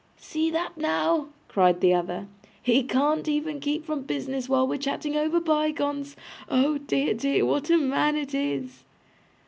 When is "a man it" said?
7.69-8.33